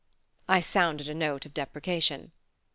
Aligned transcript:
I 0.47 0.61
sounded 0.61 1.07
a 1.09 1.13
note 1.13 1.45
of 1.45 1.53
deprecation. 1.53 2.31